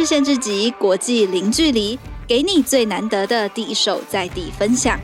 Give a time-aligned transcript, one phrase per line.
[0.00, 4.98] 日线之集，国际零距离，给你最难得的第一手在地分享。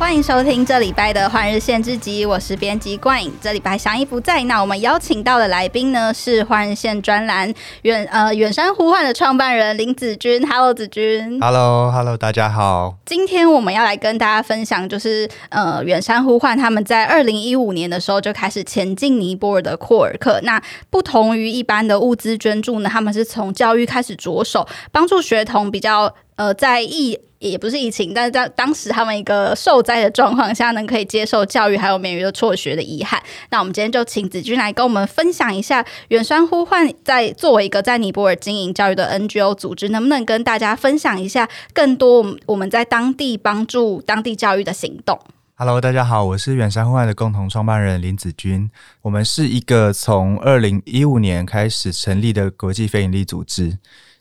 [0.00, 3.30] 欢迎收听这礼拜的《换日线之集》，我是编辑冠颖。
[3.38, 7.52] 这礼拜祥一不在，那我们邀请到的来宾呢是《换日线》专栏
[7.82, 10.44] 远呃远山呼唤的创办人林子君。
[10.48, 11.38] Hello，子君。
[11.38, 12.96] Hello，Hello，大家好。
[13.04, 20.40] 今天我们要来跟大家分享，就是呃远山呼唤他们在二零一五年的时候就开始前进尼泊尔的库尔克。
[20.42, 27.20] 那不同于一般的物资捐助呢，他们是从教育开始着手，帮助学童比较呃在意。
[27.48, 33.20] 也不是疫情，但是在当时他们一个受灾的状况下，能可以接受教育，还有免于的辍学的遗憾。
[33.48, 45.18] 那我们今天就请子君来跟我们分享一下，远山呼唤在作为一个在尼泊尔经营教育的 NGO 组织，能不能跟大家分享一下更多我们在当地帮助当地教育的行动
[45.54, 48.70] ？Hello，大家好，我是远山呼唤的共同创办人林子君。
[49.00, 53.78] 我们是一个从二零一五年开始成立的国际非营利组织。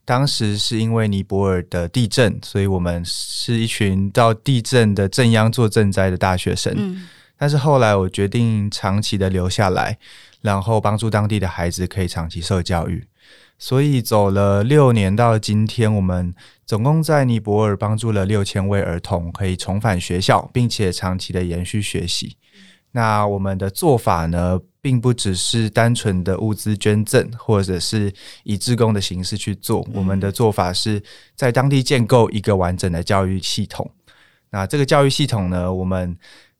[0.10, 6.74] 当时是因为尼泊尔的地震，所以我们是一群到地震的震央做赈灾的大学生。
[6.76, 7.08] 嗯。
[7.38, 10.00] 但是后来我决定长期的留下来，
[10.42, 13.06] 然后帮助当地的孩子可以长期受教育。
[13.60, 16.34] 所以走了六年到今天，我们
[16.66, 22.36] 总共在尼泊尔帮助了六千位儿童可以重返学校，并且长期的延续学习。
[22.92, 28.12] 那我们的做法呢，并不只是单纯的物资捐赠，或者是
[28.44, 29.88] 以志工的形式去做。
[29.94, 31.02] 我们的做法是
[31.36, 33.90] 在当地建构一个完整的教育系统。
[34.50, 36.18] 那这个教育系统呢，我们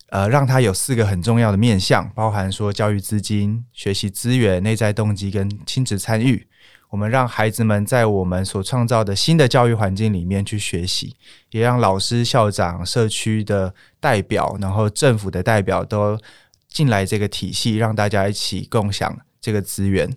[0.10, 6.48] 呃让它有四个很重要的面向，包含说教育资金、学习资源、内在动机跟亲子参与。
[6.90, 11.16] 我们让孩子们在我们所创造的新的教育环境里面去学习，
[11.52, 16.20] 也让老师、校长、社区的代表，然后政府的代表都
[16.68, 20.10] 进来这个体系，让大家一起共享这个资源。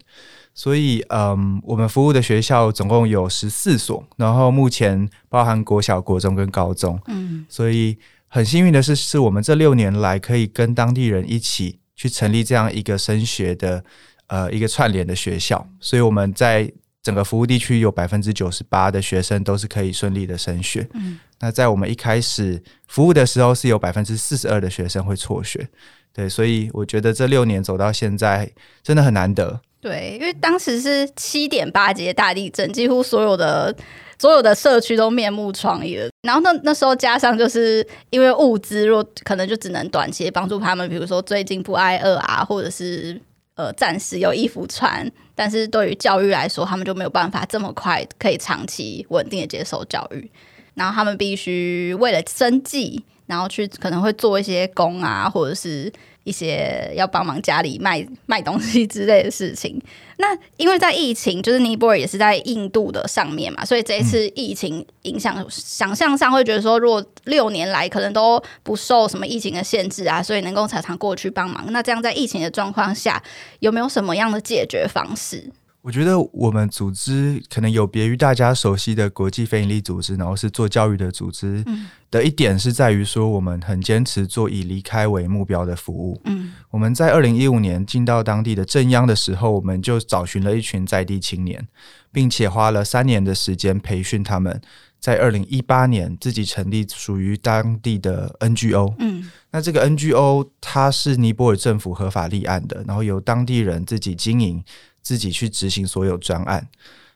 [0.54, 6.98] 所以，嗯，我们服务的学校总共有十四所，然后目前包含国小、国中跟高中。
[7.08, 7.98] 嗯，所以
[8.28, 13.84] 很幸运的是，是我们这六年来可以跟当地人一起去成立这样一个升学的。
[14.32, 16.72] 呃，一个串联的学校，所以我们在
[17.02, 20.88] 整个服务地区有百分之九十八的学生都是可以顺利的升学。
[20.94, 25.68] 嗯，那在我们一开始服务的时候，是有百分之四十二的学生会辍学。
[26.14, 28.50] 对，所以我觉得这六年走到现在
[28.82, 29.60] 真的很难得。
[29.82, 33.76] 对，因为当时是七点八级大地震，几乎所有的
[34.18, 36.08] 所有的社区都面目疮痍。
[36.22, 43.20] 然后那那时候加上就是因为物资若可能就只能短期帮助他们，比如说最近不挨饿啊，或者是。
[43.54, 50.30] 呃，暂时有衣服穿，但是对于教育来说，他们就没有办法这么快可以长期稳定的接受教育，
[50.74, 55.92] 然后他们必须为了生计，然后去可能会做一些工啊，或者是。
[56.24, 59.80] 一些要帮忙家里卖卖东西之类的事情。
[60.18, 71.64] 那因为在疫情，就是尼泊尔也是在印度的上面嘛，所以这一次疫情影响，想象上会觉得说，如果六年来可能都不受什么疫情的限制啊，所以能够常常过去帮忙。
[71.72, 73.20] 那这样在疫情的状况下，
[73.58, 75.50] 有没有什么样的解决方式？
[75.82, 81.64] 我觉得我们组织可能有别于大家熟悉的国际非营利组织，然后是做教育的组织。
[82.08, 86.20] 的一点是在于说，我们很坚持做以离开为目标的服务。
[86.26, 91.66] 嗯，我们在二零一五年进到当地的镇央的时候，我们就找寻了一群在地青年，
[92.12, 94.60] 并且花了三年的时间培训他们，
[95.00, 98.94] 在二零一八年自己成立属于当地的 NGO。
[99.00, 104.62] 嗯，那这个 NGO 它是尼泊尔政府合法立案的，然后由当地人自己经营。
[105.02, 106.66] 自己去执行所有专案，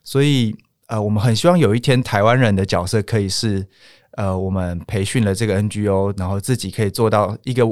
[0.02, 0.54] 所以
[0.88, 3.66] 呃，我们很希望有一天台湾人的角色可以是
[4.12, 7.64] 呃，我们培训了这个 NGO，然后自己可以做到一个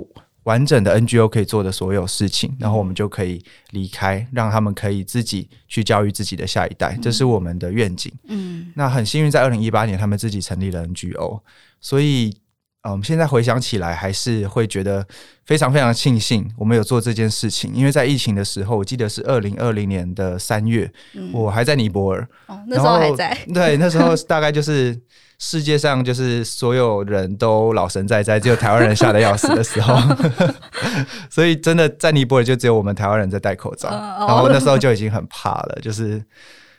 [0.44, 8.12] 完整的 NGO 可以做的所有事情，然后我们就可以离开，让他们可以自己去教育自己的下一代，这是我们的愿景。
[8.28, 11.41] 嗯，那很幸运，在二零一八年他们自己成立了 NGO，
[11.80, 12.36] 所以。
[12.84, 15.05] 嗯，我们现在回想起来，还是会觉得
[15.47, 17.72] 非常非常庆幸我们有做这件事情。
[17.75, 22.28] 因为在疫情的时候，我记得是二零二零年的三月，嗯，我还在尼泊尔。
[22.47, 23.36] 哦，那时候还在。
[23.54, 24.95] 对，那时候大概就是
[25.39, 29.98] 世界上就是所有人都老神在在，只有台湾人吓得要死的时候。
[31.30, 35.78] 所以真的在尼泊尔就只有我们台湾人在戴口罩，然后那时候就已经很怕了。
[35.80, 36.22] 就是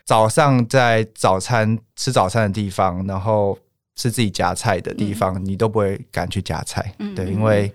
[0.05, 3.57] 早上在早餐吃早餐的地方，然后。
[3.95, 7.71] 是自己夹菜的地方，嗯、你都不会敢去夹菜，嗯、对，因为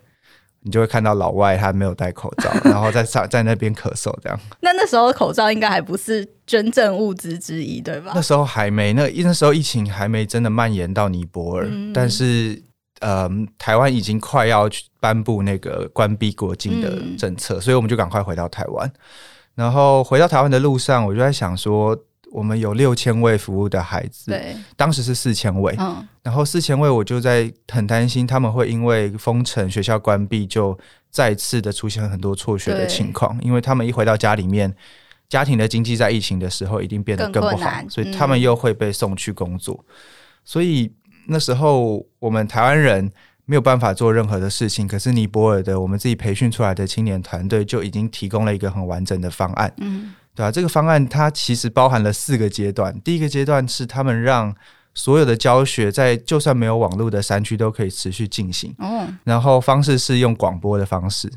[0.62, 4.38] 你就会看到老外他没有戴口罩，嗯、 然后在上在那边咳嗽这样。
[4.60, 8.12] 那那时候口罩应该还不是捐赠物资之一，对吧？
[8.14, 12.62] 那时候还没，那那时候疫情还没真的蔓延到尼泊尔，嗯、但是
[13.00, 18.92] 嗯，台湾已经快要去颁布那个关闭国境的政策，嗯、所以我们就赶快回到台湾。
[19.54, 21.96] 然后回到台湾的路上，我就在想说，
[22.30, 30.78] 我们有六千位服务的孩子，对，当时是四千位，嗯，然后四千位，我就在很担心他们会因为封城、学校关闭，就
[31.10, 34.74] 再次的出现很多辍学的情况，因为他们一回到家里面，
[35.28, 39.94] 家庭的经济在疫情的时候一定变得更不好，所以他们又会被送去工作，嗯、
[40.44, 40.92] 所以
[41.26, 43.10] 那时候我们台湾人。
[43.46, 50.50] 没有办法做任何的事情，可是尼泊尔的我们自己培训出来的青年团队就已经提供了一个很完整的方案，嗯，对吧、啊？
[50.50, 52.98] 这个方案它其实包含了四个阶段。
[53.02, 54.54] 第一个阶段是他们让
[54.94, 61.30] 所有的教学在就算没有网络的山区都可以持续进行，哦，然后方式是用广播的方式，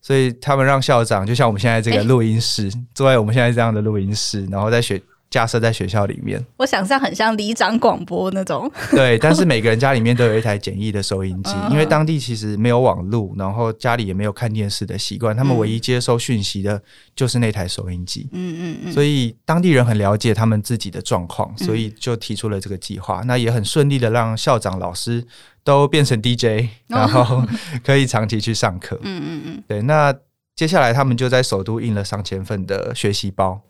[0.00, 5.02] 所以他们让校长就像我们现在这个录音室，欸、坐在我们现在这样的录音室，然后在学。
[5.28, 8.70] 架设在学校里面， 我想象很像里长广播那种。
[8.90, 16.80] 对，但是每个人家里面都有一台简易的收音机，因为当地其实没有网络，然后家里也没有看电视的习惯，他们唯一接收讯息的
[17.14, 18.28] 就是那台收音机。
[18.32, 18.92] 嗯嗯嗯。
[18.92, 23.22] 所以当地人很了解他们自己的状况，所以就提出了这个计划。
[23.26, 25.26] 那也很顺利的让校长、老师
[25.64, 27.42] 都变成 DJ，然后
[27.84, 28.98] 可以长期去上课。
[29.04, 29.64] 嗯嗯嗯。
[29.66, 30.14] 对，那。
[30.58, 33.60] 接下来，他们就在首都印了上千份的学习包。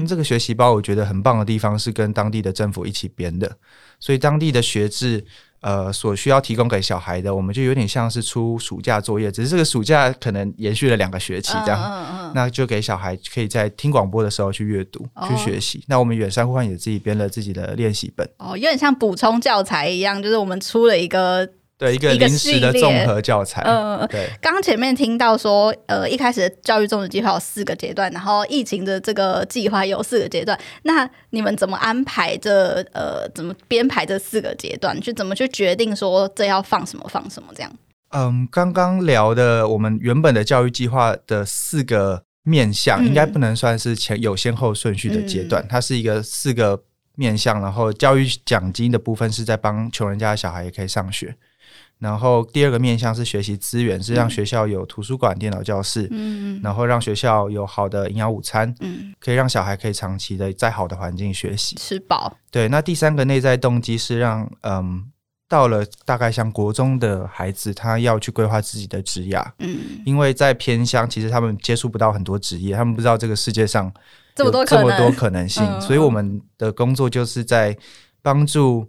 [0.00, 3.56] 嗯，这个学习包我觉得很棒的地方是跟当地的政府一起编的，
[4.00, 5.24] 所以当地的学制，
[5.60, 11.80] 呃，所需要提供给小孩的，我们就有点像是出暑假作业，只是这个暑假可能延续了两个学期这样。
[11.82, 15.82] 嗯嗯，那就给小孩可以在听广播的时候去阅读、去学习。
[15.86, 18.28] 那我们远山呼唤也自己编了自己的练习本。
[18.38, 21.48] 哦，有点像补充教材一样，就是我们出了一个。
[21.76, 23.62] 对，一个临时的综合教材。
[23.62, 24.30] 嗯，对。
[24.40, 30.58] 刚刚前面听到说，呃，一开始的教育种植计划有四个阶段，然后疫情的这个计划有四个阶段。
[30.84, 32.74] 那你们怎么安排这？
[32.92, 34.98] 呃，怎么编排这四个阶段？
[35.00, 37.72] 去怎么去决定说这要放什么放什么这样？
[38.10, 46.80] 嗯，刚刚聊的我们原本的教育计划的四个面向，应该不能算是前有先后顺序的阶段，嗯、它是一个四个
[47.16, 47.60] 面向。
[47.60, 51.34] 然后教育奖金的部分是在帮穷人家的小孩也可以上学。
[51.98, 62.36] 然后第二个面向是学习资源，是让学校有图书馆、电脑教室，嗯，然后让学校有好的营养午餐，嗯，可以让小孩可以长期的在好的环境学习，吃饱。
[62.50, 65.04] 对，那第三个内在动机是让，嗯，
[65.48, 73.92] 到了大概像国中的孩子，他要去规划自己的职业，嗯，因为在偏乡，其实他们接触不到很多职业，他们不知道这个世界上有
[74.34, 77.74] 这么多这么多可能性，嗯，所以我们的工作就是在
[78.20, 78.86] 帮助。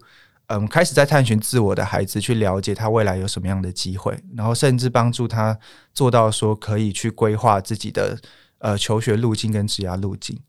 [0.48, 5.58] 嗯，开始在探寻自我的孩子，去了解他未来有什么样的机会，然后甚至帮助他
[5.94, 8.18] 做到说可以去规划自己的
[8.60, 10.40] 呃求学路径跟职业路径。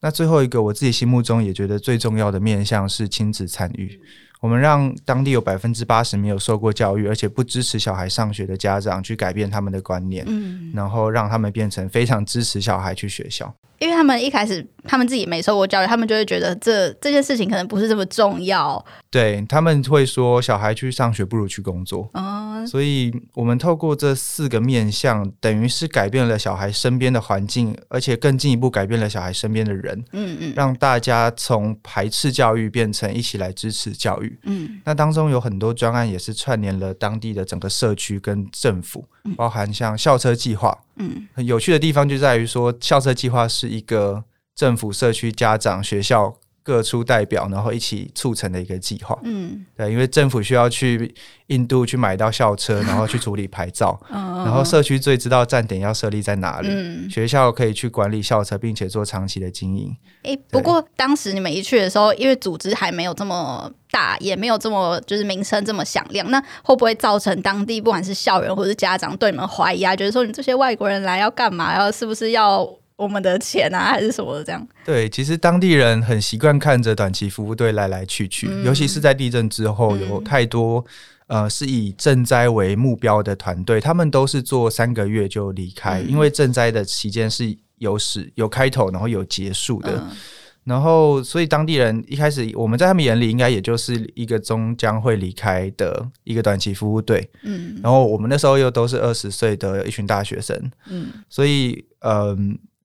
[0.00, 4.00] 那最后一个，我自己心目中也觉得最重要的面向是亲子参与。
[4.40, 13.54] 我们让当地有百分之八十没有受过教育，而且不支持小孩上学的家长去改变他们的观念，嗯，然后让他们变成非常支持小孩去学校。
[13.78, 18.82] 因为他们一开始他们自己没受过教育，他们就会觉得这这件事情可能不是这么重要。
[19.14, 22.10] 对，他们会说小孩去上学不如去工作。
[22.14, 30.04] 嗯，所以我们透过这四个面向，等于是改变了小孩身边的环境，而且更进一步改变了小孩身边的人。
[30.10, 34.36] 嗯嗯，让大家从排斥教育变成一起来支持教育。
[34.42, 39.06] 嗯，那当中有很多专案也是串联了当地的整个社区跟政府，
[39.36, 40.76] 包含像校车计划。
[40.96, 44.24] 嗯，很有趣的地方就在于说，校车计划是一个
[44.56, 49.16] 政府、社区、家长、学校各出代表，然后一起促成的一个计划。
[49.22, 51.14] 嗯，对，因为政府需要去
[51.48, 59.94] 印度去买到校车，然后去处理牌照，然后社区最知道站点要设立在哪里，嗯，学校可以去管理校车，并且做长期的经营。
[60.22, 69.94] 诶，不过当时你们一去的时候，因为组织还没有这么大，也没有这么就是名声这么响亮，那会不会造成当地不管是校园或是家长对你们怀疑啊？
[69.94, 71.76] 觉得说你这些外国人来要干嘛？
[71.76, 72.66] 要是不是要
[72.96, 74.66] 我们的钱啊， 还是什么的这样？
[74.84, 80.84] 对，其实当地人很习惯看着短期服务队来来去去，嗯、尤其是在地震之后，有太多、
[81.26, 87.56] 嗯、呃是以赈灾为目标的团队，他们都是做三个月就离开，嗯、因为赈灾的期间是。
[87.78, 90.16] 有始有开头，然后有结束的，嗯、
[90.62, 100.56] 然后所以当地人一开始我们在他们眼里应该也就是一个终将会离开的一个短期服务队，嗯，然后我们那时候又都是二十岁的一群大学生，
[100.88, 102.38] 嗯，所以嗯、呃，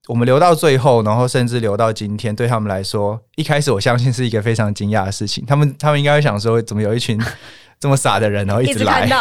[0.10, 7.22] 我们留到最后，然后甚至留到今天，对他们来说，一开始我相信是一个非常惊讶的事情，他们他们应该会想说，怎么有一群
[7.80, 9.14] 这么傻的人，然后一直来，直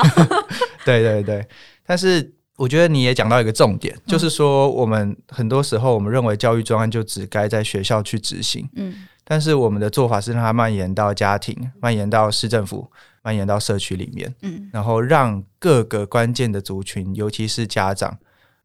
[0.84, 1.46] 对对对，
[1.86, 2.34] 但是。
[2.58, 12.90] 我觉得你也讲到一个重点，就是说我们很多时候我们认为教育专案就只该在学校去执行，嗯，但是我们的做法是让它蔓延到家庭，蔓延到市政府，
[13.22, 18.18] 蔓延到社区里面，嗯，然后让各个关键的族群，尤其是家长，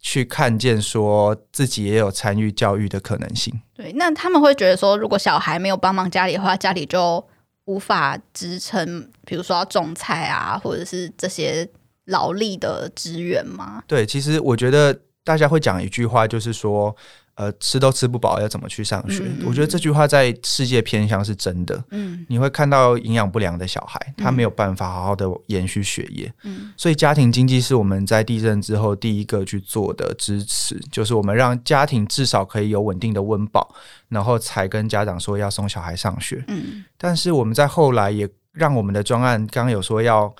[0.04, 3.60] 去看见说自己也有参与教育的可能性。
[3.74, 7.26] 对，那他们会觉得说，如果小孩没有帮忙家里的话，家里就
[7.66, 11.68] 无法支撑，比如说要种菜啊，或者是这些
[12.06, 13.82] 劳力的支援吗？
[13.88, 16.96] 对，其实我觉得大家会讲一句话，就是说。
[17.36, 19.24] 呃，吃都吃不饱，要怎么去上学？
[19.24, 21.84] 嗯嗯、我觉得这句话在世界偏向是真的。
[21.90, 26.32] 嗯，你会看到营养不良的小孩，他没有办法好好的延续学业。
[26.44, 33.74] 嗯，所以家庭经济是我们在地震之后第一个去做的支持，就是我们让家庭至少可以有稳定的温饱，
[34.10, 36.44] 然后才跟家长说要送小孩上学。
[36.50, 40.32] 嗯，但是我们在后来也让我们的专案刚刚有说要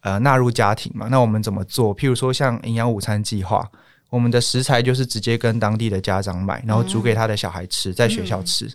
[0.00, 1.94] 呃纳入家庭嘛，那我们怎么做？
[1.94, 3.70] 譬如说像营养午餐计划。
[4.10, 8.68] 我们的食材就是直接跟当地的家长买，然后煮给他的小孩吃，在学校吃，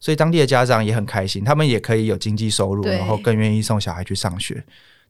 [0.00, 4.62] 所以当地的家长也很开心，他们也可以有经济收入，然后更愿意送小孩去上学。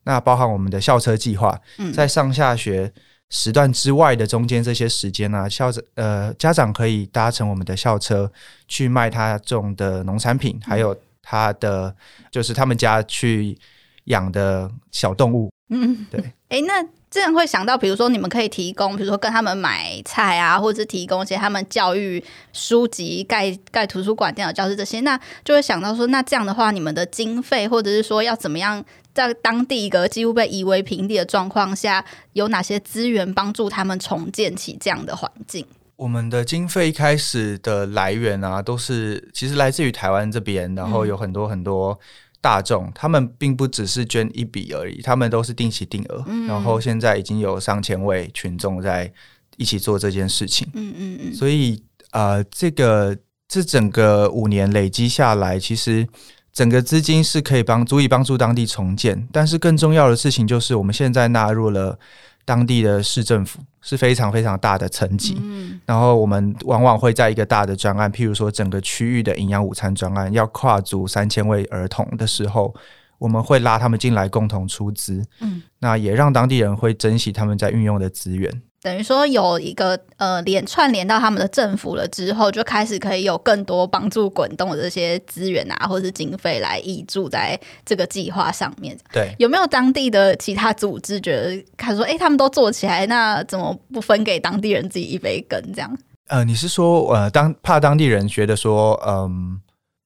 [0.03, 1.59] 那包含我们的校车计划，
[1.93, 2.93] 在上下学
[3.29, 8.31] 时段之外的中间这些时间呢、啊，校呃家长可以搭乘我们的校车
[8.67, 11.95] 去卖他种的农产品，还有他的
[12.29, 13.57] 就是他们家去
[14.05, 15.51] 养的小动物。
[15.69, 16.21] 嗯，对。
[16.49, 16.85] 诶，那。
[17.11, 28.81] 这样会想到，比如说你们可以提供，比如说跟他们买菜啊，或者是提供一些他们教育书籍、盖盖图书馆、电脑教室这些，那就会想到说，那这样的话，你们的经费或者是说要怎么样
[29.13, 35.65] 在当地一个几乎被夷为平地的状况下，有哪些资源帮助他们重建起这样的环境？
[35.97, 41.99] 我们的经费一开始的来源啊，都是其实来自于台湾这边，然后有很多很多。
[42.41, 49.09] 大众他们并不只是捐一笔而已，他们都是定期定额，嗯、然后现在已经有上千位群众在
[49.57, 50.67] 一起做这件事情。
[50.73, 51.33] 嗯嗯嗯。
[51.33, 51.81] 所以
[52.11, 53.15] 呃，这个
[53.47, 56.07] 这整个五年累积下来，其实
[56.51, 61.97] 整个资金是可以帮足以帮助当地重建，但是更重要的事情就是我们现在纳入了。
[62.45, 72.73] 当地的市政府是非常非常大的层级，嗯、然后我们往往会在一个大的专案，譬如说整个区域的营养午餐专案要跨足三千位儿童的时候，
[73.17, 78.61] 我们会拉他们进来共同出资，嗯，那也让当地人会珍惜他们在运用的资源。
[78.83, 88.97] 等于说有一个呃连串联到他们的政府了之后，就开始可以有更多帮助滚动的这些资源啊，或者是经费来挹注在这个计划上面。
[89.13, 95.61] 对，有没有当地的其他组织觉得看说，哎、欸，他们都做起来，那怎么不分给当地人自己一杯羹？
[95.75, 95.97] 这样？
[96.29, 99.61] 呃，你是说呃，当怕当地人觉得说，嗯、呃。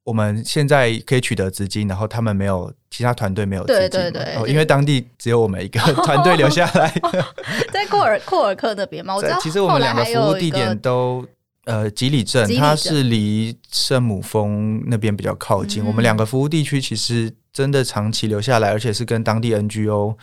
[0.06, 6.94] 我们现在可以取得资金，然后他们没有其他团队没有资金，对对对，哦，因为当地只有我们一个 团队留下来，
[7.74, 9.16] 在库尔库尔克那边吗？
[9.16, 11.26] 我知道，其实我们两个服务地点都
[11.64, 15.84] 呃吉里镇，它是离圣母峰那边比较靠近。
[15.84, 20.16] 嗯、我们两个服务地区其实真的长期留下来，而且是跟当地 NGO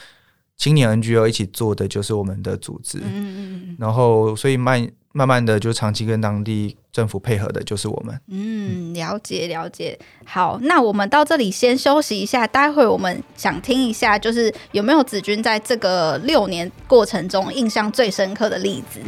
[0.56, 2.98] 青年 NGO 一起做的，就是我们的组织。
[2.98, 4.88] 嗯嗯，然后所以慢。
[5.12, 8.18] 慢慢的，就长期跟当地政府配合的，就是我们。
[8.28, 9.98] 嗯，了解了解。
[10.24, 19.00] 好，那我们到这里先休息一下，待会我们想听一下，就是有没有子君在这个六年过程中印象最深刻的例子。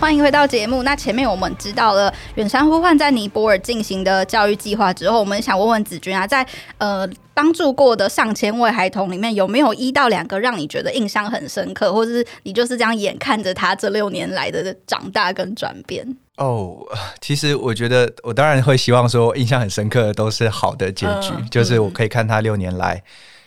[0.00, 0.84] 欢迎回到节目。
[0.84, 6.46] 那前面我们知道了远山呼唤在尼泊尔进行的教育计划之后，我们想问问子君啊，在
[6.78, 16.16] 呃帮助过的上千位孩童里面，有没有一到两个让你觉得印象很深刻，或者是你就是这样眼看着他这六年来的长大跟转变？
[16.36, 16.78] 哦，
[17.20, 23.02] 其实我觉得我当然会希望说印象很深刻的都是好的结局，嗯、就是我可以看他六年来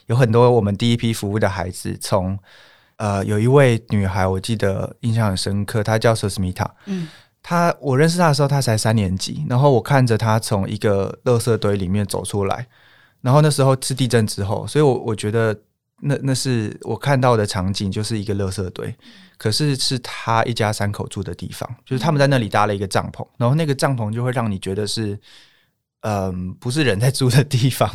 [0.07, 2.37] 有很多我们第一批服务的孩子从。
[3.01, 6.69] 呃，有一位女孩，我记得印象很深刻，她叫 Susmita。
[6.85, 7.07] 嗯，
[7.41, 9.43] 她我认识她的时候，她才三年级。
[9.49, 12.67] 然后我看着她从一个垃圾堆里面走出来，
[13.21, 15.59] 然后那时候是地震之后，所以我我觉得
[15.99, 18.95] 那那是我看到的场景，就是一个垃圾堆，
[19.35, 25.19] 可是是她一家三口住的地方，就是他们在那里搭了一个帐篷，然后那个帐篷就会让你觉得是，
[26.01, 27.89] 嗯，不是人在住的地方，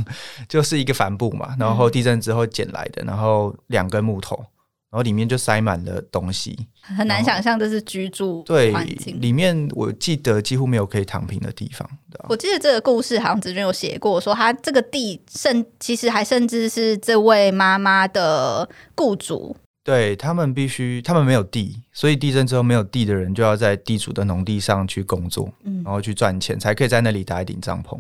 [0.49, 4.45] 就是一个帆布嘛，然后地震之后捡来的，然后两根木头。
[4.91, 8.73] 然后里面就塞满了东西，很难想象这是居住对
[9.21, 11.89] 里面，我记得几乎没有可以躺平的地方。
[12.29, 19.57] 我记得这个故事好像子君有写过，说他这个地甚其实还甚至是这位妈妈的雇主。
[19.83, 27.97] 对，他们必须，他们没有地，所以地震之后没有地的人就要在地主的农地上去工作，嗯，然后去赚钱，才可以在那里搭一顶帐篷。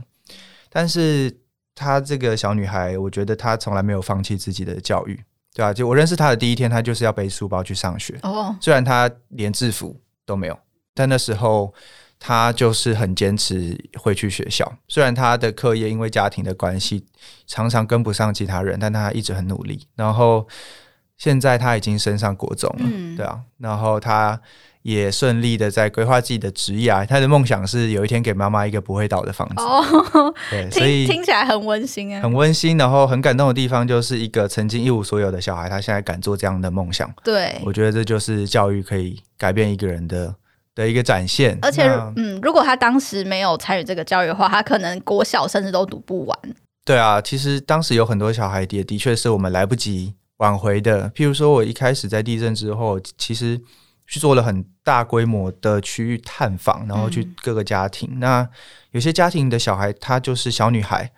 [0.68, 1.32] 但是
[1.76, 5.20] 她这个小女孩，我觉得她从来没有放弃自己的教育。
[5.56, 8.14] 对啊，就我认识他的第一天，他就是要背书包去上学。
[8.22, 10.58] 哦，虽然他连制服都没有，
[10.92, 11.72] 但那时候
[12.18, 17.06] 他就是很坚持会去学校，虽然他的课业因为家庭的关系
[17.46, 19.88] 常常跟不上其他人，但他一直很努力。
[19.94, 20.46] 然后
[21.16, 24.38] 现在他已经升上国中了，嗯、对啊，然后他
[24.86, 26.90] 也顺利的在规划自己的职业。
[27.08, 29.54] 他的梦想是有一天给妈妈一个不会倒的房子。
[29.58, 29.82] 哦，
[30.48, 32.78] 对，所以听起来很温馨啊，很温馨。
[32.78, 37.12] 然后很感动的地方就是一个曾经一无所有的小孩，他现在敢做这样的梦想。
[37.24, 40.34] 对，我觉得这就是教育可以改变一个人的。
[40.76, 41.84] 的一个展现，而且，
[42.16, 46.38] 嗯，如果他当时没有参与这个教育的话，他可能国小甚至都读不完。
[46.84, 51.10] 对啊，其实当时有很多小孩也的确是我们来不及挽回的。
[51.12, 53.58] 譬如说，我一开始在地震之后，其实
[54.06, 58.08] 去做了很大规模的区域探访，然后去各个家庭。
[58.12, 58.48] 嗯、那
[58.92, 61.10] 有些家庭的小孩，她就是小女孩，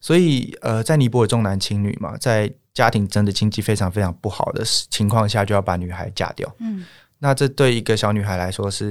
[0.00, 6.50] 所以呃，在尼泊尔重男轻女嘛，在家庭真的经济非常非常不好的情况下，就要把女孩嫁掉。
[6.58, 6.84] 嗯。
[7.22, 8.90] 那这对一个小女孩来说是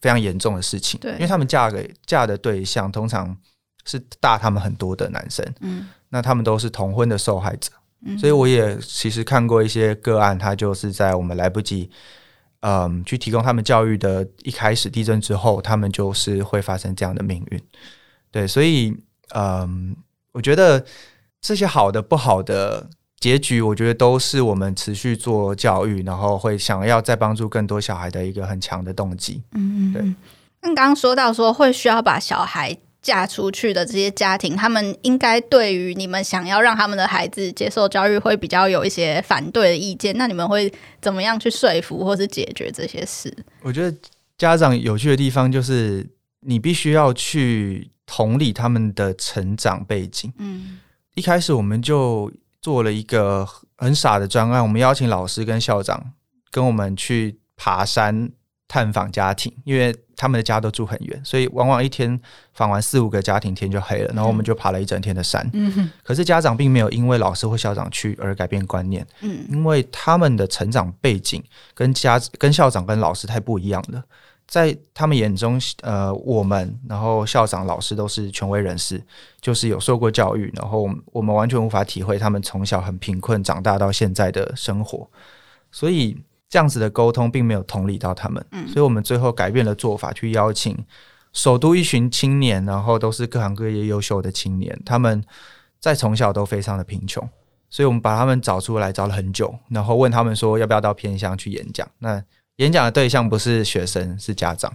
[0.00, 3.36] 非常严重的事情，对，因为他们嫁给嫁的对象通常
[3.84, 7.70] 是大他们很多的男生，嗯，那他们都是同婚的受害者，
[8.04, 11.88] 嗯，所以我也其实看过一些个案，他就是在我们来不及，
[12.60, 17.62] 嗯，去提供他们教育的一开始地震之后，他们就是会发生这样的命运，
[18.30, 18.96] 对，所以，
[19.34, 19.96] 嗯，
[20.32, 20.84] 我觉得
[21.40, 22.88] 这些好的不好的。
[23.20, 29.42] 结局我觉得都是我们持续做教育，然后会想要再帮助更多小孩的一个很强的动机。
[29.54, 30.02] 嗯，对。
[30.60, 40.16] 那刚刚说到说会需要把小孩嫁出去的这些家庭，他们应该对于你们想要让他们的孩子接受教育会比较有一些反对的意见。
[40.16, 43.34] 那你们会怎么样去说服或是解决这些事？
[43.62, 43.96] 我觉得
[44.36, 46.06] 家长有趣的地方就是
[46.40, 50.32] 你必须要去同理他们的成长背景。
[50.38, 50.78] 嗯，
[51.14, 52.30] 一开始我们就。
[52.60, 56.12] 做了一个很傻的专案，我们邀请老师跟校长
[56.50, 58.30] 跟我们去爬山
[58.68, 62.20] 探访家庭，因为他们的家都住很远，所以往往一天
[62.52, 64.12] 访完四五个家庭，天就黑了。
[64.14, 65.48] 然后我们就爬了一整天的山。
[65.54, 69.04] 嗯，可是家长并没有因为老师或校长去而改变观念。
[69.22, 71.42] 嗯，因为他们的成长背景
[71.74, 74.04] 跟家跟校长跟老师太不一样了。
[74.46, 78.98] 在他们眼中，呃，我们然后校长、老师都是权威人士，
[79.42, 85.06] 就是有受过教育，然后我们完全无法体会他们从小很贫困长大到现在的生活，
[85.70, 86.16] 所以
[86.48, 88.44] 这样子的沟通并没有同理到他们。
[88.52, 90.76] 嗯，所以我们最后改变了做法，去邀请
[91.32, 95.22] 首都一群青年，然后都是各行各业优秀的青年，他们
[95.78, 97.28] 在从小都非常的贫穷，
[97.68, 101.88] 所以我们把他们找出来，找了很久，然后问他们说要不要到偏乡去演讲。
[101.98, 102.22] 那
[102.56, 104.74] 演讲的对象不是学生，是家长。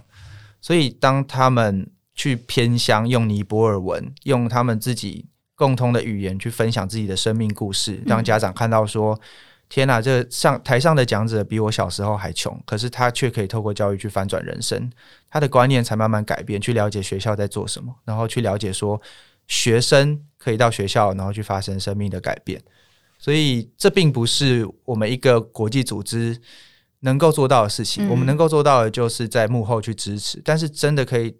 [0.60, 9.20] 所以，当他们去偏乡，用尼泊尔文，用他们自己共通的语言去分享自己的生命故事，让家长看到说
[9.68, 14.90] ：“天哪，这上台上的讲者比我小时候还穷，可是他却可以透过教育去翻转人生。”
[15.28, 19.00] 他的观念才慢慢改变，去了解学校在做什么，然后去了解说
[19.46, 22.62] 学生可以到学校，然后去发生生命的改变。
[23.18, 26.40] 所以，这并不是我们一个国际组织。
[27.00, 30.40] 能够做到的事情，嗯、我们能够做到的就是在幕后去支持。
[30.42, 31.36] 但是，真的可以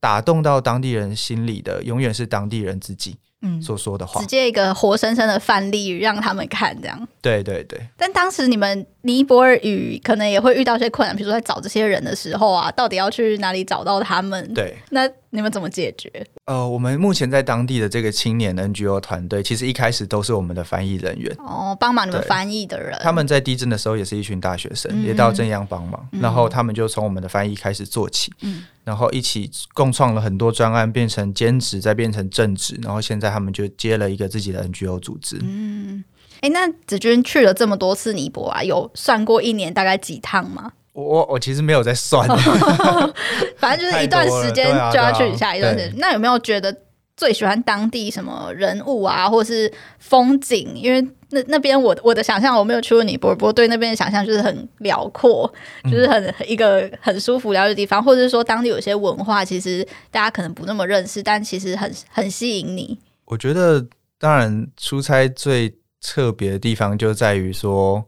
[0.00, 3.16] 打动到当地人心里的，永远是当地人自己
[3.62, 4.20] 所说的话。
[4.20, 7.08] 直接一个活生生的范例让他们看，这样。
[7.20, 7.80] 对对对。
[7.96, 14.52] 但当时你们尼泊尔语可能也会遇到一些困难，比如说在找这些人的时候啊，到底要去哪里找到他们？
[14.52, 14.76] 对。
[14.90, 16.10] 那你们怎么解决？
[16.46, 22.98] 呃，我们目前在当地的这个青年 NGO 团队，其实一开始都是我们的翻译人员哦，帮忙你们翻译的人。
[23.00, 35.38] 他们在地震的时候也是一群大学生，嗯、也到镇央帮忙，嗯、然后他们就从我们的翻译开始做起，嗯，然后一起共创了很多专案，变成兼职，再变成正职，然后现在他们就接了一个自己的 NGO 组织。
[35.42, 36.02] 嗯，
[36.46, 40.70] 哎，那子君去了这么多次尼泊尔啊，有算过一年大概几趟吗？
[40.92, 42.26] 我我其实没有在算，
[43.58, 45.94] 反正就是一段时间就要去一下一段时间。
[45.98, 46.74] 那有没有觉得
[47.16, 50.72] 最喜欢当地什么人物啊，或是风景？
[50.74, 55.52] 因为那那边我我的想象，我没有去过尼泊尔，不过对那边的想象就是很辽阔，
[55.84, 62.98] 就是很一个很舒服、疗愈的地方，或者是说当地有些文化，其实大家可能不那么认识，但其实很很吸引你。
[63.26, 63.84] 我觉得，
[64.18, 65.74] 当然出差最
[66.06, 68.06] 特别的地方就在于说。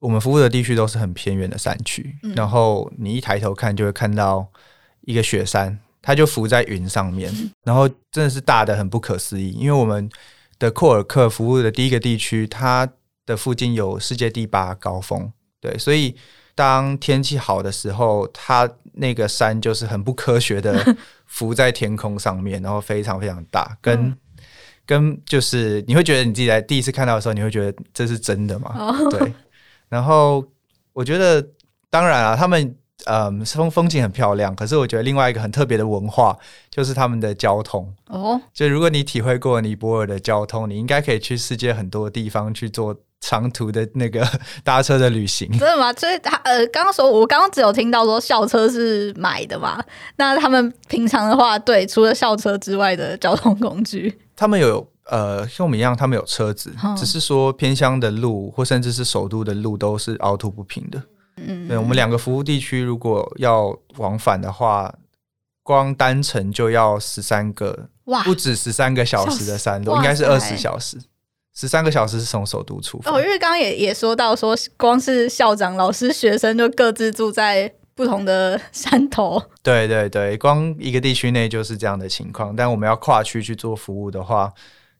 [0.00, 4.46] 我们服务的地区都是很偏远的山区，嗯、然后你一抬头看就会看到
[5.06, 9.52] 一个雪山，它就浮在云上面，嗯、然后真的是大的很不可思议。
[9.52, 10.06] 因为我们
[10.58, 12.86] 的库尔克服务的第一个地区，它
[13.24, 16.14] 的附近有世界第八高峰，对，所以
[16.54, 20.84] 当天气好的时候，它那个山就是很不科学的
[21.24, 24.16] 浮在天空上面，然后非常非常大，跟、嗯、
[24.86, 28.74] 跟就是你会觉得你自己在第一次看到的时候，你会觉得这是真的吗？
[28.78, 29.32] 哦、对。
[29.88, 30.44] 然后
[30.92, 31.46] 我觉得，
[31.90, 36.36] 当然啊，他们嗯，风风景很漂亮，可是我觉得另外一个很特别的文化
[36.70, 38.40] 就是他们的交通哦。
[38.52, 44.26] 就如果你体会过尼泊尔的交通，你应该可以去世界很多地方去做长途的那个
[44.62, 45.50] 搭车的旅行。
[45.52, 45.90] 真的吗？
[45.94, 49.82] 所以他呃，刚刚说，我刚刚只有听到说校车是买的嘛？
[50.16, 61.02] 那他们平常的话，对，除了校车之外的交通工具，他们有呃，像我们一样，他们有车子，嗯、只是说偏乡的路或甚至是首都的路都是凹凸不平的。
[61.36, 64.94] 嗯，对，我们两个服务地区如果要往返的话，
[65.62, 70.98] 光单程就要十三个，哇，不止十三个小时的山路，应该是二十小时，
[71.54, 73.10] 十三个小时是从首都出发。
[73.10, 79.42] 哦，因为刚刚也也说到说，光是校长、老师、学生就各自住在不同的山头。
[79.62, 84.52] 对对对，光一个地区内就是这样的情况，但我们要跨区去做服务的话。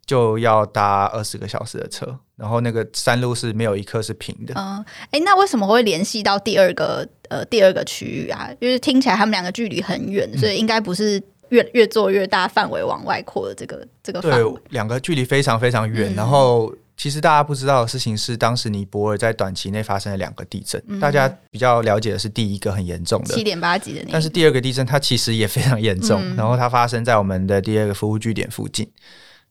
[0.06, 4.52] 就要搭二十个小时的车，然后那个山路是没有一刻是平的。
[4.54, 8.50] 嗯，哎，那为什么会联系到第二个呃第二个区域啊？
[8.60, 11.18] 因为听起来他们两个距离很远，嗯、所以应该不是
[11.54, 14.20] 越越做越大范围往外扩的这个这个。
[14.20, 14.32] 对，
[14.70, 16.12] 两个距离非常非常远。
[16.12, 20.82] 嗯、然后其实大家不知道的事情是，当时尼泊尔在短期内发生了两个地震。
[20.88, 26.20] 嗯、大家比较了解的是第一个很严重的七点八级的那个，但是第二个地震它其实也非常严重。
[26.22, 28.90] 嗯、然后它发生在我们的第二个服务据点附近。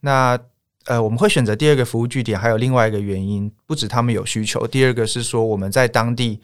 [0.02, 0.38] 那
[0.86, 4.68] 呃，我们会选择第二个服务据点，还有另外一个原因，不止他们有需求。
[4.68, 6.42] 第二个是说，我们在当地，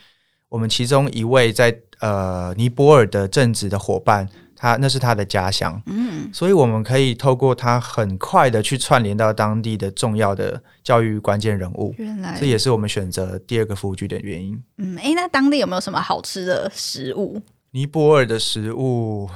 [0.47, 4.29] 我们其中一位在呃尼泊尔的正职的伙伴，
[4.61, 11.95] 他那是他的家乡，嗯，所以我们可以透过他很快的去串联到当地的重要的教育关键人物。
[11.97, 14.61] 原来这也是我们选择第二个服务据点的原因。
[14.77, 17.41] 嗯，诶，那当地有没有什么好吃的食物？
[17.71, 19.29] 尼泊尔的食物。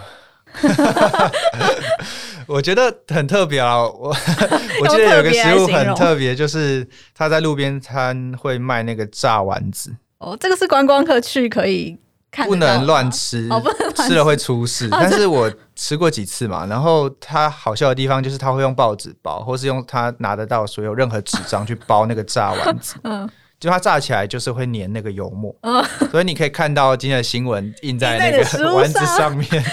[2.46, 3.82] 我觉得很特别啊！
[3.82, 4.10] 我
[4.84, 9.96] 我记得有个食物很特别，就是他在路边摊会卖那个炸丸子。
[10.20, 11.98] 哦，这个是观光客去可以
[12.34, 13.62] 看，不能乱吃，哦、
[13.96, 14.88] 吃，吃了会出事。
[14.88, 22.96] 哦、但是我吃过几次嘛，然后他好笑的地方就是他会用报纸包，或是用他拿得到所有任何纸张去包那个炸丸子。
[23.06, 23.30] 嗯。
[23.64, 28.44] 就它炸起来就是会粘那个油墨，哦、所以你可以看到今天的新闻印在那个
[28.76, 29.48] 丸子上面。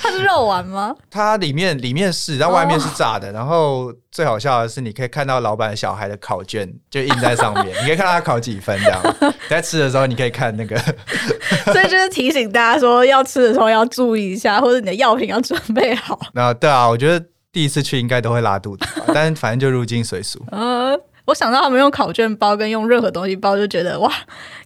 [0.00, 0.94] 它是肉丸吗？
[1.10, 3.28] 它里面里面是，然后外面是炸的。
[3.30, 9.02] 哦、然后最好笑的是，你可以看到老板小孩的考卷就印在上面，你可以看到他考几分这样。
[9.48, 10.78] 在吃的时候，你可以看那个。
[11.72, 16.16] 所以就是提醒大家说，要吃的时候要注意一下，或者你的药品要准备好。
[16.34, 20.40] 那对啊，我觉得第一次去应该都会拉肚子，但反正就入境随俗。
[20.52, 20.96] 嗯。
[21.24, 24.12] 我想到他们用考卷包跟用任何东西包，就觉得哇，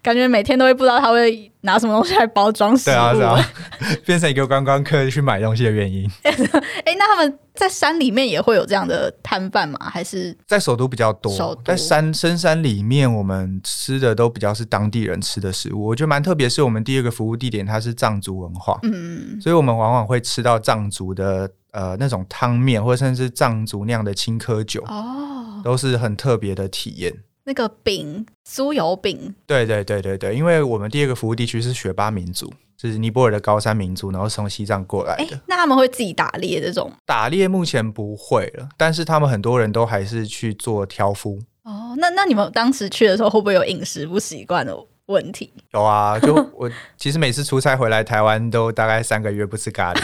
[0.03, 2.93] 感觉每天都会不知道他会拿什么东西来包装食物。
[2.93, 3.37] 对啊，对啊，
[4.07, 6.11] 变成一个观光客去买东西的原因。
[6.23, 9.79] 哎、欸，那他们在山里面也会有这样的摊贩吗？
[9.81, 11.37] 还是在首都比较多？
[11.37, 15.89] 都在山深山里面，我们吃的都比较是当地人吃的食物。
[15.89, 25.36] 我觉得蛮特别，是我们第二个服务地点，它是藏族文化，嗯，所以我们往往会吃到藏族的呃那种汤面，或者甚至藏族酿的青稞酒哦。
[25.67, 27.13] 都是很特别的体验。
[27.43, 35.25] 那个饼，酥油饼，对对对对对，因为我们第二个服务地区是雪巴民族，就是尼泊尔的高山民族，然后从西藏过来的。
[35.25, 36.89] 欸，那他们会自己打猎这种？
[37.05, 41.41] 打猎目前不会了，但是他们很多人都还是去做挑夫。
[41.65, 44.73] 哦，那那你们当时去的时候，会不会有饮食不习惯的
[45.07, 45.53] 问题？
[45.73, 50.01] 有啊， 就我其实每次出差回来台湾，都大概三个月不吃咖喱，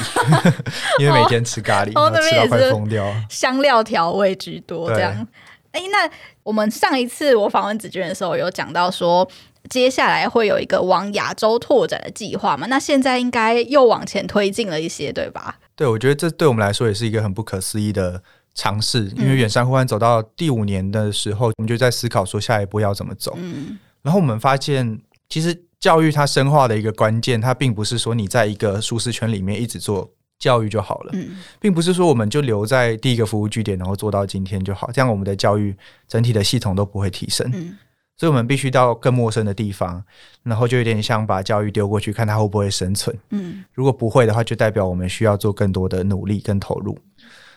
[0.98, 3.04] 因为每天吃咖喱，哦、然后吃到快疯掉。
[3.28, 5.26] 香料调味居多，这样。
[5.72, 6.08] 哎，那
[6.42, 9.28] 我们上一次我访问子君的时候，有讲到说，
[9.68, 12.66] 接下来会有一个往亚洲拓展的计划嘛？
[12.68, 15.58] 那现在应该又往前推进了一些，对吧？
[15.74, 18.22] 对，我觉得这对我们来说也是一个很不可思议的
[18.54, 19.10] 尝试。
[19.16, 23.34] 因为远山忽然走到第五年的时候，我们就在思考说下一步要怎么走。
[23.38, 30.10] 嗯，然后我们发现，其实教育它深化的一个关键，它并不是说你在一个舒适圈里面一直做。
[30.42, 35.72] 教育就好了，嗯，并不是说我们就留在第一个服务据点，然后做到今天就好，这样我们的教育
[36.08, 37.48] 整体的系统都不会提升。
[37.54, 37.78] 嗯，
[38.16, 40.02] 所以我们必须到更陌生的地方，
[40.42, 43.16] 然后就有点像把教育丢过去，看它会不会生存。
[43.30, 46.98] 嗯，如果不会的话，就代表我们需要做更多的努力跟投入。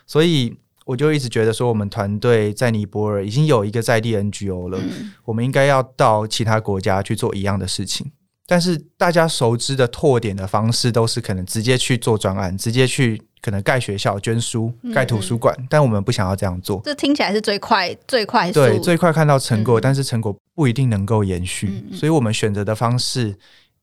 [0.05, 8.11] 所以我就一直觉得说，我们团队在尼泊尔已经有一个在地 NGO 了，嗯，我们应该要到其他国家去做一样的事情。
[8.47, 16.79] 但是大家熟知的拓点的方式都是可能直接去做专案，直接去可能盖学校、捐书、盖图书馆，嗯、但我们不想要这样做。
[16.83, 21.83] 这听起来是最快、最快速，对，最快看到成果，嗯、但是成果不一定能够延续。
[21.89, 23.35] 嗯、所以我们选择的方式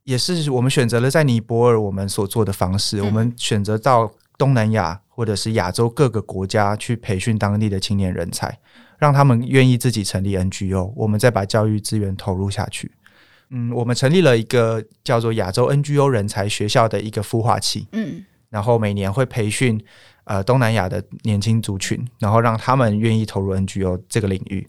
[0.04, 3.00] 也是我们选择了在尼泊尔我们所做的方式。
[3.00, 8.56] 嗯、我们选择到东南亚或者是亚洲各个国家去培训当地的青年人才，
[8.98, 12.92] 让他们愿意自己成立 NGO，我们再把教育资源投入下去。
[13.52, 19.78] 嗯，我们成立了一个叫做亚洲 NGO 人才学校的一个孵化器，嗯，然后每年会培训
[20.24, 24.66] 呃东南亚的年轻族群，然后让他们愿意投入 NGO 这个领域。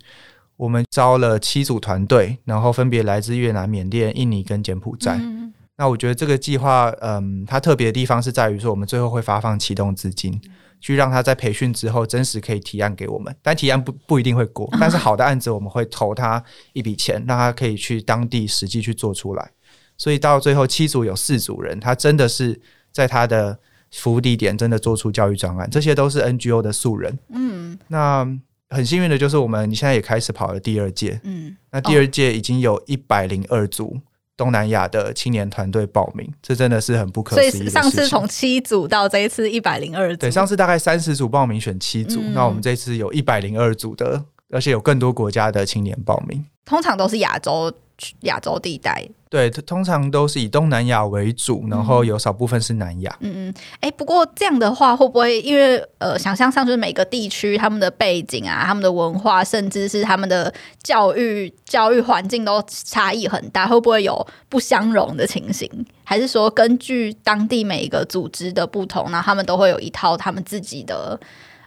[0.57, 5.17] 我们招了七组团队，然后分别来自越南、缅甸、印尼跟柬埔寨。
[5.19, 10.41] 嗯、那我觉得这个计划，嗯，它特别的地方是在于说，我们最后会发放启动资金。
[10.83, 19.51] 去让他在培训之后真实可以提案给我们，但提案不不一定会过，但是 好的案子我们会投他一笔钱，让他可以去当地实际去做出来。
[19.97, 22.59] 所以到最后七组有四组人，他真的是
[22.91, 23.57] 在他的
[23.91, 27.17] 服务地点真的做出教育专案，这些都是 NGO 的素人。
[27.29, 28.27] 嗯，那
[28.69, 31.17] 很幸运的就是我们现在也开始跑了第二届。
[31.23, 33.97] 嗯，那第二届已经有一百零二组。
[34.35, 46.45] 东南亚的青年团队报名，这真的是很不可思议上次从七组到这一次一百零二组，对，上次大概三十组报名选七组，嗯、那我们这次有一百零二组的，而且有更多国家的青年报名。
[46.65, 47.73] 通常都是亚洲。
[48.21, 53.15] 亚洲地带，对，通常都是以东南亚为主，然后有少部分是南亚。
[53.21, 65.69] 嗯嗯，哎、欸，不过这样的话，会不会因为呃，想象上就是每个地区他们的背景啊、他们的文化，甚至是他们的教育教育环境都差异很大，会不会有不相容的情形？
[66.03, 71.19] 还是说根据当地每一个组织的不同，那他们都会有一套他们自己的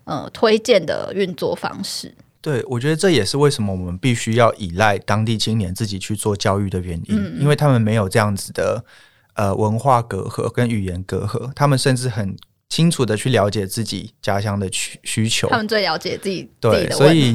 [0.05, 2.13] 呃推荐的运作方式？
[2.47, 8.85] 对，我觉得这也是为什么我们必须要依赖当地青年自己去做教育的原因，嗯、因为他们没有这样子的
[9.35, 12.37] 呃文化隔阂跟语言隔阂，他们甚至很
[12.69, 17.33] 清楚的去了解自己家乡的需需求，他们最了解自己对，所以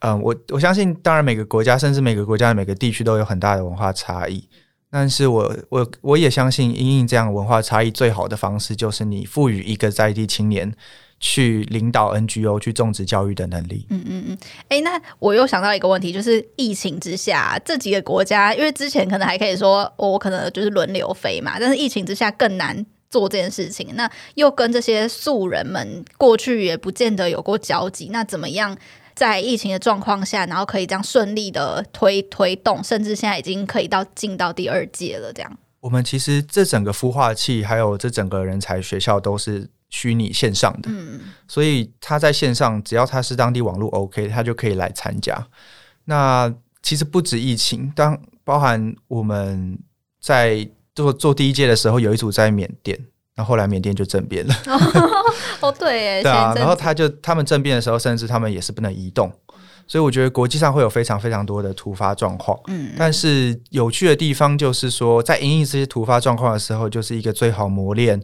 [0.00, 4.48] 嗯、呃，我我相信，当然每个国家甚至每个国家的每个地区都有很大的文化差异，
[4.90, 10.74] 但是我我我也相信，因应这样文化差异最好的方式就是你赋予一个在地青年。
[11.22, 13.86] 去领导 NGO 去种植教育的能力。
[13.90, 14.38] 嗯嗯嗯。
[14.64, 23.90] 哎、欸，那我又想到一个问题，就是疫情之下，这几个国家，因为之前可能还可以说，哦、我可能就是轮流飞嘛，但是疫情之下更难做这件事情。
[23.94, 28.76] 那又跟这些素人们过去也不见得有过交集，那怎么样
[29.14, 35.32] 在疫情的状况下，然后可以这样顺利的推推动，甚至现在已经可以到进到第二届了？
[35.32, 39.70] 这样，我们其实这整个孵化器，还有这整个人才学校都是。
[39.92, 45.46] 虚拟线上的，嗯，所以他在线上，只要他是当地网络 OK，他就可以来参加。
[46.06, 46.52] 那
[46.82, 49.78] 其实不止疫情，当包含我们
[50.18, 52.98] 在做做第一届的时候，有一组在缅甸，
[53.36, 54.54] 那后，来缅甸就政变了。
[55.60, 59.30] 哦，对，对 啊，然后他就他们政变的时候，甚至他们也是不能移动。
[59.86, 62.58] 所以我觉得国际上会有非常非常多的突发状况。
[62.68, 68.18] 嗯，但是有趣的地方就是说，在应对这些突发状况的时候，就是一个最好磨练。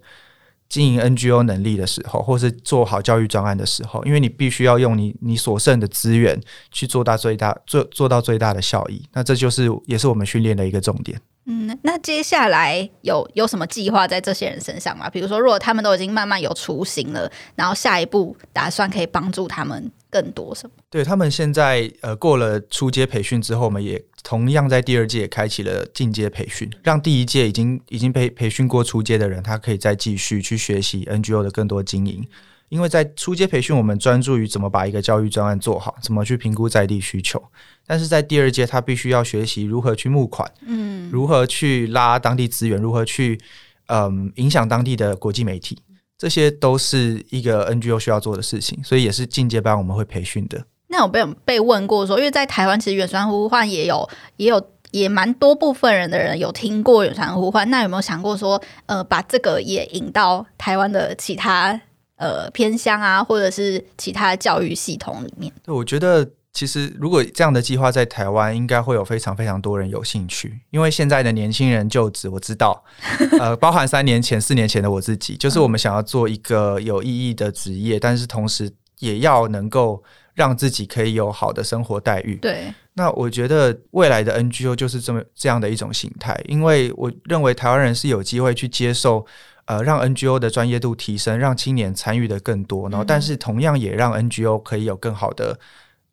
[0.68, 6.38] 经营 NGO 能力的时候，或是做好教育专案的时候，因为你必须要用你你所剩的资源
[6.70, 11.20] 去做到最大做做到最大的效益，那这就是也是我们训练的一个重点。
[11.46, 15.08] 嗯，那接下来有有什么计划在这些人身上吗？
[15.08, 20.72] 比如说，如果他们都已经慢慢有雏形了，然后下一步打算可以帮助他们更多什么？
[20.90, 32.26] 对，他们现在呃过了初阶培训之后，我们也同样在第二届开启了进阶培训，让第一届已经已经培培训过初阶的人，他可以再继续去学习 NGO 的更多经营。
[32.70, 37.42] 因为在初阶培训，我们专注于怎么把一个教育专案做好，怎么去评估在地需求。
[37.86, 43.40] 但是在第二阶，他必须要学习如何去募款，嗯，如何去拉当地资源，如何去
[43.86, 45.78] 嗯影响当地的国际媒体，
[46.18, 48.82] 这些都是一个 NGO 需要做的事情。
[48.84, 50.62] 所以也是进阶班我们会培训的。
[50.88, 61.80] 那我被被问过说，因为在台湾其实远传呼唤也有也有也蛮多部分人的人有听过远传呼唤，那有没有想过说，呃，把这个也引到台湾的其他？
[62.20, 65.52] 呃，偏乡啊，或者是其他教育系统里面。
[65.62, 66.28] 对，我觉得
[66.58, 70.60] 其实如果这样的计划在台湾，应该会有非常非常多人有兴趣。
[70.70, 72.82] 因为现在的年轻人就职，我知道，
[73.38, 78.68] 呃，包含三年前、四年前的我自己，就是我们想要做一个有意义的职业，但是同时
[78.98, 80.02] 也要能够
[80.34, 82.34] 让自己可以有好的生活待遇。
[82.42, 89.24] 对，那我觉得未来的 NGO 就是这么这样的一种形态，因为我认为台湾人是有机会去接受。
[89.66, 95.60] 呃，让 NGO 的专业度提升，让青年参与的更多，然后但是同样也让 NGO 可以有更好的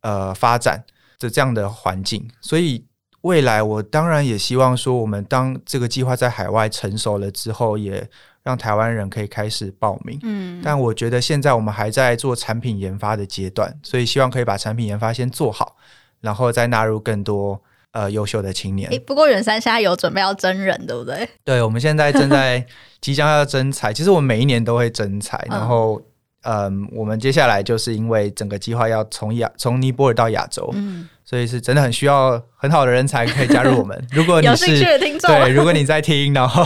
[0.06, 0.84] 呃发展
[1.18, 2.30] 的这样的环境。
[2.40, 2.86] 所以
[3.22, 8.08] 未来我当然也希望说，我们当这个计划在海外成熟了之后，也
[8.44, 10.20] 让台湾人可以开始报名。
[10.22, 15.76] 嗯，但我觉得现在我们还在做产品研发的阶段，所以希望可以把产品研发先做好，
[16.22, 17.60] 然后再纳入更多。
[17.96, 18.90] 呃，优秀的青年。
[18.90, 21.30] 诶，不过远山现在有准备要征人，对不对？
[21.46, 22.68] 对，我们现在正在
[23.00, 23.94] 即将要征才。
[23.94, 26.02] 其实我们每一年都会征才，嗯、然后，
[26.46, 30.72] 嗯，我们接下来就是因为整个计划要从亚从尼泊尔到亚洲，
[31.26, 34.00] 所以是真的很需要很好的人才可以加入我们。
[34.14, 36.64] 如果你是有兴趣的听众，对，如果你在听，然后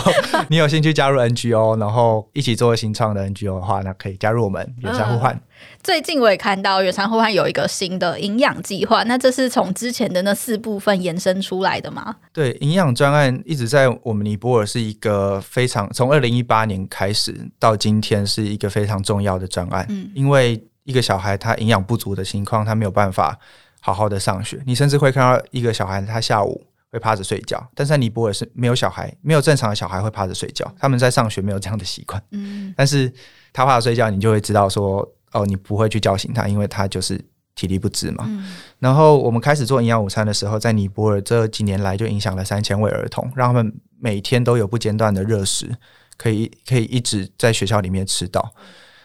[0.49, 5.33] 你有兴趣加入 NGO，然后一起做新创的 NGO 的话，那可以加入我们远山呼唤。
[5.33, 5.41] 嗯
[5.83, 12.15] 最近我也看到远山呼唤有一个新的营养计划，那这是从之前的那四部分延伸出来的吗？
[12.31, 19.85] 对，营养专案一直在我们尼泊尔是一个非常从二零一八年开始到今天是一个非常重要的专案。
[19.89, 23.37] 嗯，因为一个小孩他营养不足的情况，他没有办法
[23.79, 24.61] 好好的上学。
[24.65, 32.21] 你甚至会看到一个小孩他下午会趴着睡觉，但是在尼泊尔是没有小孩，没有正常的小孩会趴着睡觉，他们在上学没有这样的习惯。
[32.31, 33.11] 嗯，但是
[33.53, 35.07] 他趴着睡觉，你就会知道说。
[35.31, 38.25] 哦，你不会去叫醒他，因为他就是体力不支嘛。
[38.27, 45.69] 嗯、然后我们开始做营养午餐的时候，在尼泊尔这几年来就影响了三千位儿童，让他们每天都有不间断的热食，
[46.17, 48.51] 可以可以一直在学校里面吃到。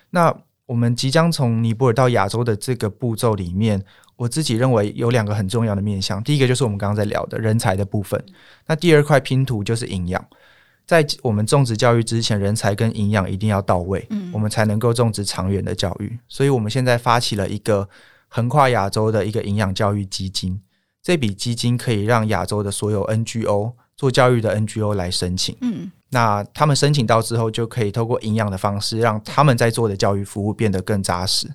[0.08, 0.34] 那
[0.64, 3.84] 我们即将从尼泊尔到亚洲的这个步骤里面，
[4.16, 6.22] 我自己认为有两个很重要的面向。
[6.22, 8.22] 第一个就是我们刚刚在聊的人才的部分，
[8.66, 10.24] 那第二块拼图就是营养。
[10.86, 16.18] 在我们种植教育之前，人才跟营养一定要到位，嗯，我们才能够种植长远的教育。
[16.28, 17.88] 所以，我们现在发起了一个
[18.28, 20.60] 横跨亚洲的一个营养教育基金。
[21.02, 31.48] 这笔基金可以让亚洲的所有 NGO 做教育的 NGO 来申请，嗯，那他们申请到之后，就可以透过营养的方式，让他们在做的教育服务变得更扎实。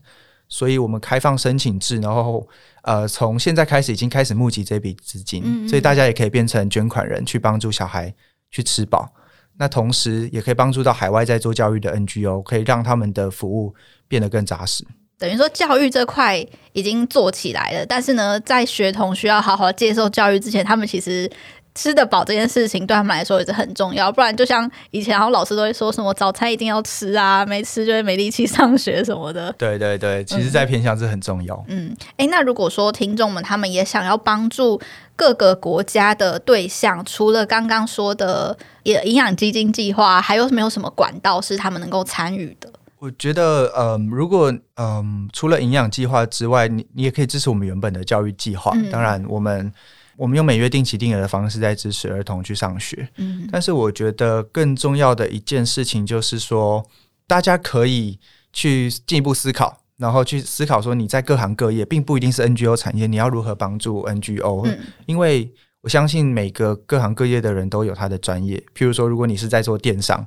[0.50, 2.46] 所以我们开放申请制，然后
[2.82, 8.14] 呃，从现在开始已经开始募集这笔资金，嗯，所以大家也可以变成捐款人，去帮助小孩
[8.52, 9.14] 去吃饱。
[9.58, 13.76] 那同时也可以帮助到海外在做教育的 NGO，可以让他们的服务
[14.08, 14.86] 变得更扎实。
[15.18, 21.30] 等于说教育这块已经做起来了，但是呢，在学童需要好好接受教育之前，他们其实
[21.76, 24.12] 吃得饱这件事情对他们来说也是很重要。
[24.12, 29.54] 不然就像以前，然后老师都会说什么早餐一定要吃啊，没吃就会没力气上学什么的。
[29.58, 31.64] 对对对，其实，在偏向是很重要。
[31.68, 34.80] 嗯，哎、欸，那如果说听众们他们也想要帮助
[35.16, 42.72] 各个国家的对象，除了刚刚说的也营养基金计划，还有没有什么管道是他们能够参与的？
[43.00, 48.74] 我觉得，嗯、呃，如果嗯、呃，除了营养计划之外，你你也可以支持我们原本的教育计划。
[48.76, 49.72] 嗯、当然，我们
[50.20, 53.08] 我们用每月定期定额的方式在支持儿童去上学。
[53.16, 56.86] 嗯，但是我觉得更重要的一件事情就是说，
[57.26, 58.20] 大家可以
[58.52, 59.78] 去进一步思考。
[59.96, 64.66] 然后去思考说，你在各行各业，并不一定是 NGO 产业，你要如何帮助 NGO？
[64.66, 68.58] 嗯，因为我相信每个各行各业的人都有他的专业。
[68.74, 70.26] 譬如说，如果你是在做电商，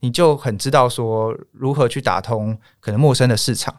[0.00, 3.74] 你就很知道说如何去打通可能陌生的市场，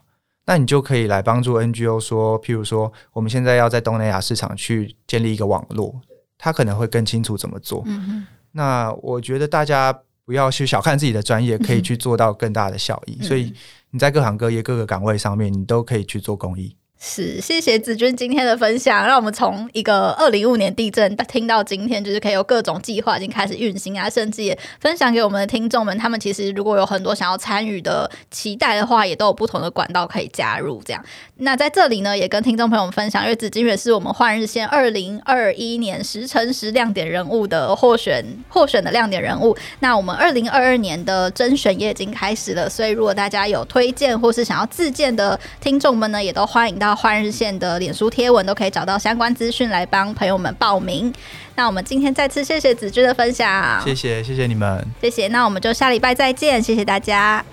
[0.45, 5.93] 那你就可以来帮助 NGO 说，譬如说，我们现在要在东南亚市场去建立一个网络，
[6.37, 7.83] 他可能会更清楚怎么做。
[7.85, 13.17] 嗯，那我觉得大家不要去小看自己的专业，可以去做到更大的效益。
[13.19, 13.53] 嗯，所以。
[13.91, 16.75] 你在各行各业各个岗位上面，你都可以去做公益。
[17.07, 25.95] 是，谢谢子君今天的分享，让我们从一个二零一五年地震听到今天，就是可以有各种计划已经开始运行啊，甚至也分享给我们的听众们。
[25.99, 30.81] 他们其实如果有很多想要参与的期待的话，也都有不同的管道可以加入。
[30.83, 31.05] 这样，
[31.37, 39.55] 那在这里呢，也跟听众朋友们分享，因为子君也是我们换日线二零二一年十乘十亮点人物的获选获选的亮点人物。
[39.79, 47.05] 那我们二零二二年的甄选也已经开始了，所以如果大家有推荐或是想要自荐的听众们呢，也都欢迎到到。
[47.05, 51.13] 换日线的脸书贴文都可以找到相关资讯来帮朋友们报名。
[51.55, 55.27] 那我们今天再次谢谢子君的分享，谢谢谢谢你们，谢谢。
[55.27, 57.45] 那我们就下礼拜再见，谢谢大家。